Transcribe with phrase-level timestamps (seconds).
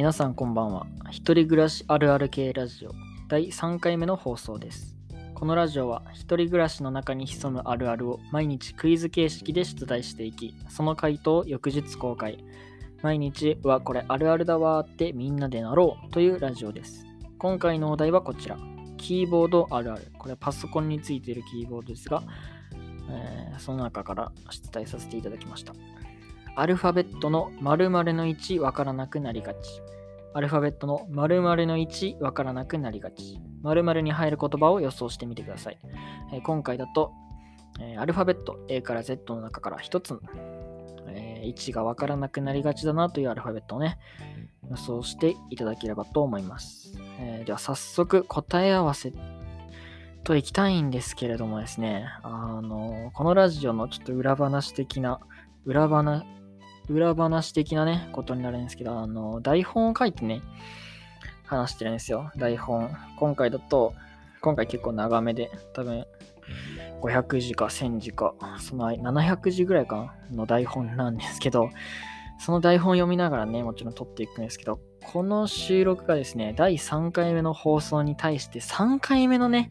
[0.00, 0.86] 皆さんこんばんは。
[1.10, 2.92] 一人暮らしあるある系ラジオ
[3.28, 4.96] 第3回目の放送です。
[5.34, 12.42] このラジオは一人暮らしの中に潜むあるあるを毎日クイズ形式で出題していき、その回答を翌日公開。
[13.02, 17.04] 毎日はこれあるあるだわーってみんなでなろうというラジオです。
[17.36, 18.56] 今回のお題はこちら。
[18.96, 20.10] キーボードあるある。
[20.16, 22.22] これパソコンについているキーボードですが、
[23.10, 25.74] えーその中から出題させていただきました。
[26.60, 29.80] アルファベットの〇〇の1わからなくなりがち。
[30.34, 33.40] アルファベットの〇〇の1わからなくなりがち。
[33.62, 35.78] 〇〇に入る言葉を予想してみてください。
[36.34, 37.14] えー今回だと、
[37.80, 40.20] えーアルファベット A から Z の中から1つの、
[41.08, 43.98] えー位置がわからなくなりがちだなというアルファベットをね、
[44.70, 46.92] 予想していただければと思います。
[47.20, 49.14] えーでは早速答え合わせ
[50.24, 55.20] といきたいんですけれどもですね、あのこのラジオのちょっと裏話的な、
[55.64, 56.26] 裏話、
[56.90, 60.42] 裏話的なね、ことになるんですけど、あの、台本を書いてね、
[61.44, 62.32] 話してるんですよ。
[62.36, 62.90] 台本。
[63.16, 63.94] 今回だと、
[64.40, 66.04] 今回結構長めで、多分、
[67.00, 71.70] 500字か1000字か、その700字ぐらいかの台本なんですけど、
[72.40, 79.70] その台本読みながらね、もちろん撮っていくんですけど、この収録がですね、第3回目の放送に対して3回目のね、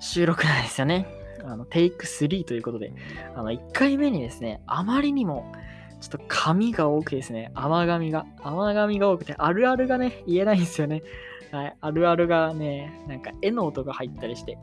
[0.00, 1.17] 収録なんですよね。
[1.48, 2.92] あの、テイク3ということで、
[3.34, 5.52] あの、1回目にですね、あまりにも、
[6.00, 11.02] ちょっと紙が多くてですね、甘紙が、甘紙が多くて、あるあるがね、言えないんですよね。
[11.50, 14.58] はい、あるあるがね、なんか絵の音が入ったりして、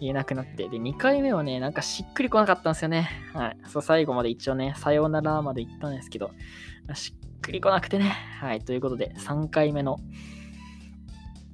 [0.00, 3.08] 言えなくなって、で、2回目はね、なんかしっくりこなかったんですよね。
[3.32, 6.32] はい、そう、最後まで一応ね、さようならまで言ったんですけど、
[6.94, 8.12] しっくりこなくてね。
[8.40, 9.98] はい、ということで、3回目の、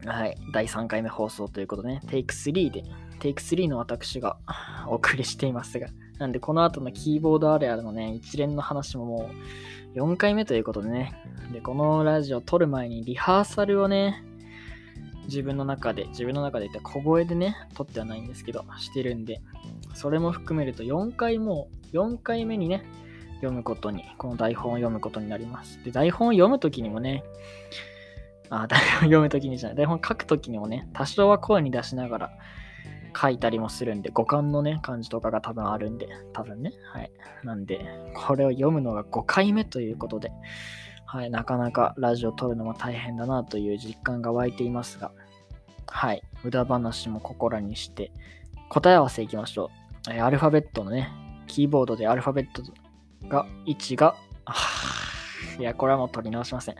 [0.06, 2.84] はい、第3回目放送ということでね、テイク3で、
[3.18, 4.36] テイク3の私が
[4.88, 5.88] お送りしていますが、
[6.18, 9.30] なんでこの後のキーボードあるあるのね、一連の話もも
[9.94, 11.12] う4回目ということでね、
[11.52, 14.24] で、このラジオ撮る前にリハーサルをね、
[15.24, 19.40] 自分の中で、自分の中で言った小声でね、撮ってはないんですけど、してるんで、
[19.94, 22.84] それも含めると4回も、4回目にね、
[23.36, 25.82] 読むことに、この台本を読むことになります。
[25.84, 27.24] で、台本を読むときにもね、
[28.50, 32.30] あ、台本読むときにじゃない、台本書くときにもね、多少は声に出しながら
[33.14, 37.10] 書いたりもするんで、五感のね、感じとかが多分あるんで、多分ね、はい。
[37.44, 40.30] なんで、これを読むのが5回目ということで、
[41.06, 45.10] はい、なかなかラジオ撮るのも大変だなという実感が湧いていますが、
[45.86, 48.12] はい、無駄話も心にして、
[48.68, 49.70] 答え合わせいきましょ
[50.08, 50.12] う。
[50.12, 51.10] えアルファベットのね、
[51.46, 52.62] キーボードでアルファベット
[53.28, 54.54] が、位置が、あ
[55.58, 56.76] いや、これはもう取り直しません。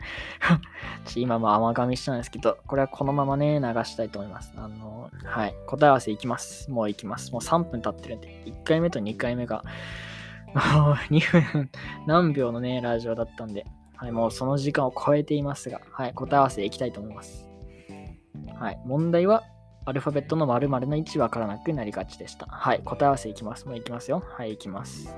[1.05, 4.53] ち今も甘噛みしたんですけど、これはこのままね、流したいと思います。
[4.55, 6.71] あの、はい、答え合わせいきます。
[6.71, 7.31] もういきます。
[7.31, 9.63] もう3分経ってるんで、1回目と2回目が、
[10.53, 11.69] もう2分
[12.07, 17.49] 何秒のね、ラジオだったんで、はい、もうその時間を超えていますが、はい、答え合わせいきたいと思います。
[18.55, 19.43] はい、問題は、
[19.85, 22.45] アルファベットの〇〇の位置わからなくなりがちでした。
[22.45, 23.65] はい、答え合わせいきます。
[23.67, 24.23] もういきますよ。
[24.37, 25.15] はい、いきます。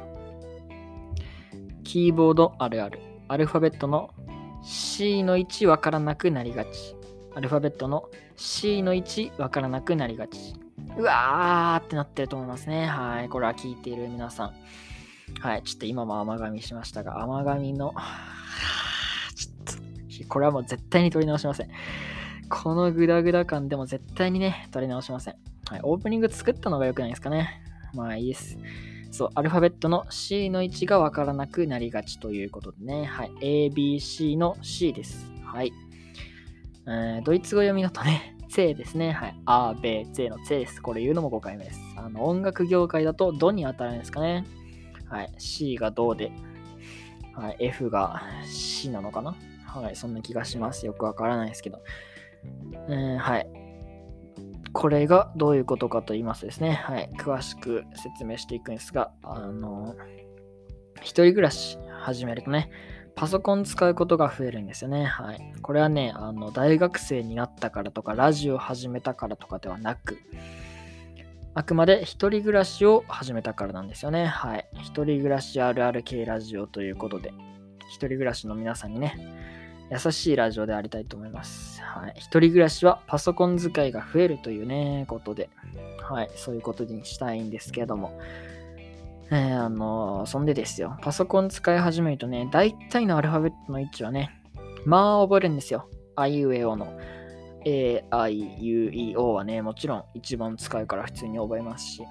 [1.84, 3.11] キーボードあるある。
[3.32, 4.10] アルファベットの
[4.62, 6.98] C の位置わからなくなりがち。
[7.34, 10.54] アルファベットの C の位置わからなくなりがち。
[10.98, 12.88] うわーってなってると思いますね。
[12.88, 13.30] はい。
[13.30, 14.54] これは聞いている皆さん。
[15.40, 15.64] はい。
[15.64, 17.94] ちょっと今も甘噛みしましたが、甘噛みの、
[19.34, 21.70] ちょっと、これはもう絶対に取り直しません。
[22.50, 25.36] このグダグダ感でも絶対にね、取り直しません。
[25.70, 25.80] はい。
[25.84, 27.64] オープニング作ったのが良くないですかね。
[27.94, 28.58] まあいいです。
[29.12, 33.06] そう、アルファベットの C の位置がわからなくなりがちということでね。
[33.06, 33.32] はい。
[33.76, 35.32] ABC の C です。
[35.44, 35.74] はい。
[36.88, 39.12] えードイツ語読みだとね、 ツェですね。
[39.12, 39.36] はい。
[39.46, 40.82] アー、ベー、ツェのツェです。
[40.82, 41.80] これ言うのも5回目です。
[41.98, 44.46] あの、音楽業界だとドに当たるんですかね。
[45.10, 45.34] はい。
[45.38, 46.32] C がドで、
[47.36, 47.58] はい。
[47.60, 49.36] F が C なのかな
[49.66, 49.96] はい。
[49.96, 50.86] そんな気がします。
[50.86, 51.82] よくわからないですけど。
[52.88, 53.61] えーはい。
[54.74, 57.10] これがどういうことかと言いますとですね、はい。
[57.18, 59.96] 詳しく説明していくんですが、あの、
[61.02, 62.70] 一人暮らし始めるとね、
[63.16, 65.04] パソコン使うことが増えるんですよね。
[65.04, 65.54] はい。
[65.62, 70.18] これはね、あの、大学生になったからとか、ラジオ始めたからとかではなく、
[71.54, 74.26] あくまで一人暮らしを始めたからなんですよね。
[74.26, 74.70] はい。
[74.76, 77.34] 一人暮らしあるある系ラジオということで、
[77.90, 79.18] 一人暮らしの皆さんにね、
[79.92, 81.82] 優しいラジオでありたいと思います。
[81.82, 82.14] はい。
[82.16, 85.50] 一人暮らしはパソコン使いが増えるというね、ことで、
[86.02, 86.32] はい。
[86.36, 88.18] そういうことにしたいんですけども、
[89.32, 90.98] えーあのそんでですよ。
[91.02, 94.42] パソコン使い始めるとね、大体のアルファベットの位置はね、
[94.86, 95.90] まあ覚えるんですよ。
[96.16, 96.88] あいうえおの。
[97.66, 102.04] A, I, U, E, O はね、もちろん一番使うから普通に覚えますし、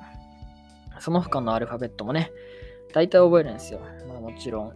[0.99, 2.31] その他のアルファベットもね、
[2.93, 3.81] 大体覚えるんですよ。
[4.07, 4.73] まあもちろん、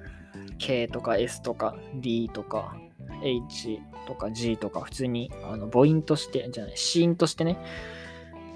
[0.59, 2.77] K とか S とか D とか
[3.25, 7.59] H とか G とか普通にあの母音として、じゃない、子音としてね、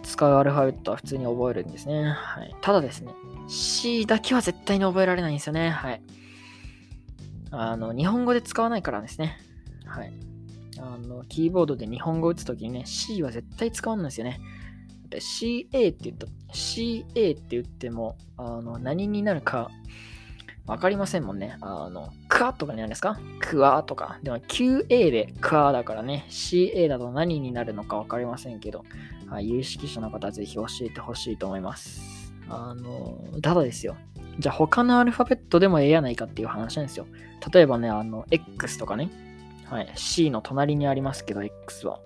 [0.03, 2.11] 使うアルファベットは普通に覚えるんですね。
[2.11, 3.12] はい、ただですね、
[3.49, 5.70] C だけは絶対に覚えられないんですよね。
[5.70, 6.03] はい。
[7.50, 9.38] あの、日本語で使わないからですね。
[9.87, 10.12] はい。
[10.79, 14.41] あの、キーボードで日本語打つときにね、C は絶対使わないんですよね。
[15.09, 17.03] で CA って言った、CA
[17.37, 19.71] って言っても、あの、何になるか
[20.67, 21.56] わかりませんもんね。
[21.62, 23.19] あの、クワとかになるんですか？
[23.40, 24.19] クワとか。
[24.23, 28.85] でも QA でクワだからね、CA だと何になるのかわかりませんけど、
[29.26, 32.32] はい、有識者の方はぜひ教えてほしいと思います。
[32.49, 33.96] あの、ただですよ。
[34.38, 37.06] じゃあ他のアルファベットでもええやないかっていう話なんですよ。
[37.52, 39.11] 例えばね、あの、X とかね。
[39.64, 41.99] はい、C の隣にありますけど、X は。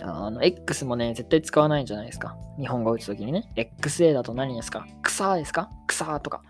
[0.00, 2.36] あの、X もね、絶対使わないんじゃないですか。
[2.58, 3.52] 日本語を打つときにね。
[3.56, 4.86] XA だと何ですか？
[5.02, 5.70] 草ですか？
[5.88, 6.42] 草とか。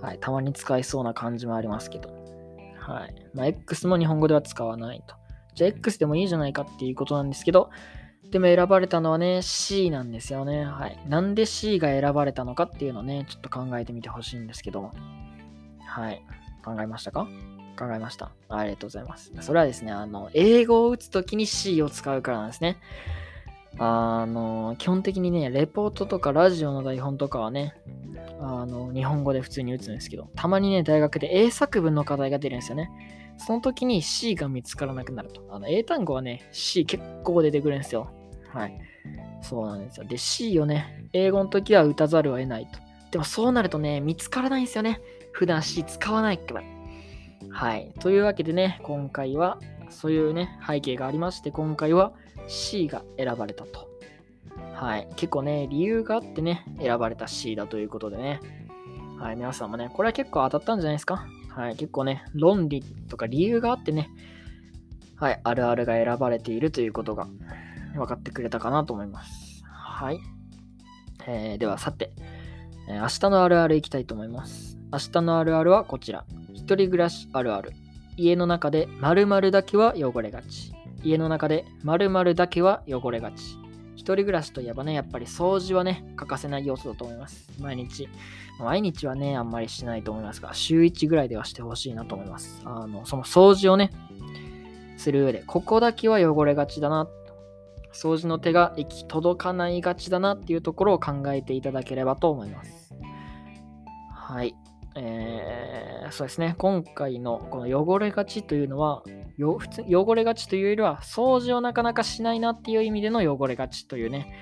[0.00, 2.21] はい、たまに使いそうな感じもありますけど。
[2.82, 3.14] はい。
[3.32, 5.14] まあ、X も日本語では使わないと。
[5.54, 7.70] じゃあ X でもいいじゃないかっていうことなんですけど、
[8.30, 10.64] でも選ばれたのはね、C なんですよね。
[10.64, 10.98] はい。
[11.06, 14.90] なんで C が選ばれたのかっていうのをね、ちょっと考えてみてほしいんですけど。
[15.86, 16.24] はい。
[16.64, 17.28] 考えましたか？
[17.78, 18.32] 考えました。
[18.48, 19.32] ありがとうございます。
[19.40, 22.78] それはですね、あの、英語を打つときに C を使うからなんですね。
[23.78, 27.74] あの、基本的にね、レポートとかラジオの台本とかはね、
[28.44, 32.90] あの、日本語で普通に打つんですけど、たまにね、大学で英作文の課題が出るんですよね。
[33.38, 35.46] その時に C が見つからなくなると。
[35.50, 38.10] あの、英単語はね、C 結構出てくるんですよ。
[38.52, 38.78] はい。
[39.42, 40.04] そうなんですよ。
[40.04, 42.78] で、C をね、英語の時は打たざるを得ないと。
[43.12, 45.00] でもそうなるとね、見つからないんですよね。
[45.32, 46.62] 普段 C 使わないから。
[47.50, 47.92] はい。
[48.00, 49.58] というわけでね、今回は、
[49.88, 52.12] そういうね、背景がありまして、今回は
[52.48, 53.91] C が選ばれたと。
[54.82, 55.06] はい。
[55.14, 58.40] 結構ね、理由があってね、選ばれた C だということでね。
[59.16, 59.36] はい。
[59.36, 61.24] 皆さんもね、これは結構当たったんじゃないですか？
[61.50, 61.76] はい。
[61.76, 64.10] 結構ね、論理とか理由があってね、
[65.14, 65.40] はい。
[65.44, 67.28] あるあるが選ばれているということが
[67.94, 69.62] 分かってくれたかなと思います。
[69.64, 70.18] はい。
[71.28, 72.10] えー、では、さて、
[72.88, 74.78] えー、明日のあるあるいきたいと思います。
[74.92, 76.24] 明日のあるあるはこちら。
[76.52, 77.70] 一人暮らしあるある。
[78.16, 80.72] 家の中で〇〇だけは汚れがち。
[81.04, 83.61] 家の中で〇〇だけは汚れがち。
[83.94, 87.50] 一人暮らしといえばね、やっぱり掃除はね、欠かせない要素だと思います。
[87.60, 88.08] 毎日。
[88.58, 92.62] 毎日はね、あんまりしないと思いますが、週1ぐらいではしてほしいなと思います。
[92.64, 93.90] あの、その掃除をね、
[94.96, 97.08] する上で、ここだけは汚れがちだな。
[97.92, 102.94] 掃除の手が行き届かないがちだなっていうところを考えていただければと思います。
[104.10, 104.54] はい。
[104.94, 106.54] えー、そうですね。
[106.58, 109.02] 今回のこの汚れがちというのは、
[109.36, 114.34] よ普通汚れがちというよりは、掃除をなかなかしないなっていう意味での汚れがちというね、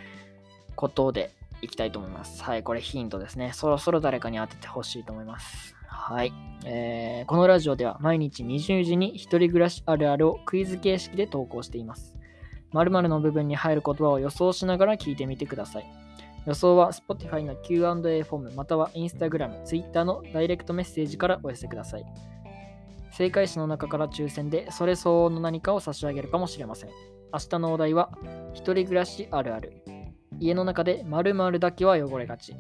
[0.77, 1.31] ことで
[1.63, 2.43] いきたいと思います。
[2.43, 3.53] はい、これヒントですね。
[3.53, 5.77] そろそろ誰かに当ててほしいと思います。
[5.87, 6.33] はい、
[6.65, 7.27] えー。
[7.27, 12.17] このラジオでは毎日20時に一人暮らしあるあるをクイズ形式で投稿しています。
[12.73, 15.87] 〇〇の部分に入る言葉を予想しながら聞いてみてください。
[16.47, 22.05] 予想は Spotify の Q&A フォームまたは Instagram、Twitter のダイレクトメッセージからお寄せください。
[23.13, 26.91] 正解者の中から抽選でそれ相応の何かを差し上げるかもしれません。
[27.33, 28.11] 明日のお題は、
[28.55, 29.83] 一人暮らしあるある。
[30.41, 32.55] 家の中で〇〇だけは汚れがち。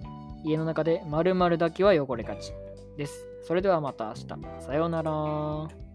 [0.45, 2.53] 家の中で〇〇だけは汚れがち。
[2.97, 3.29] です。
[3.43, 4.65] それではまた明日。
[4.65, 5.90] さようなら。